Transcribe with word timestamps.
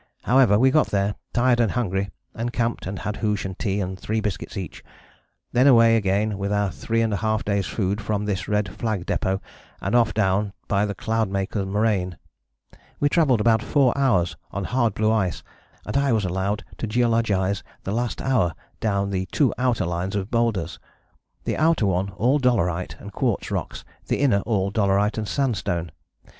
However, 0.23 0.57
we 0.57 0.71
got 0.71 0.87
there, 0.87 1.13
tired 1.31 1.59
and 1.59 1.73
hungry, 1.73 2.09
and 2.33 2.51
camped 2.51 2.87
and 2.87 2.97
had 2.97 3.17
hoosh 3.17 3.45
and 3.45 3.59
tea 3.59 3.79
and 3.79 3.99
3 3.99 4.19
biscuits 4.19 4.57
each. 4.57 4.83
Then 5.51 5.67
away 5.67 5.95
again 5.95 6.39
with 6.39 6.51
our 6.51 6.71
three 6.71 7.03
and 7.03 7.13
a 7.13 7.17
half 7.17 7.45
days' 7.45 7.67
food 7.67 8.01
from 8.01 8.25
this 8.25 8.47
red 8.47 8.67
flag 8.69 9.05
depôt 9.05 9.39
and 9.79 9.93
off 9.93 10.11
down 10.15 10.53
by 10.67 10.87
the 10.87 10.95
Cloudmaker 10.95 11.67
moraine. 11.67 12.17
We 12.99 13.09
travelled 13.09 13.41
about 13.41 13.61
4 13.61 13.95
hours 13.95 14.35
on 14.49 14.63
hard 14.63 14.95
blue 14.95 15.11
ice, 15.11 15.43
and 15.85 15.95
I 15.95 16.13
was 16.13 16.25
allowed 16.25 16.63
to 16.79 16.87
geologize 16.87 17.61
the 17.83 17.91
last 17.91 18.23
hour 18.23 18.55
down 18.79 19.11
the 19.11 19.27
two 19.27 19.53
outer 19.59 19.85
lines 19.85 20.15
of 20.15 20.31
boulders. 20.31 20.79
The 21.43 21.57
outer 21.57 21.85
one 21.85 22.09
all 22.13 22.39
dolerite 22.39 22.95
and 22.99 23.13
quartz 23.13 23.51
rocks, 23.51 23.85
the 24.07 24.17
inner 24.21 24.39
all 24.47 24.71
dolerite 24.71 25.19
and 25.19 25.27
sandstone.... 25.27 25.91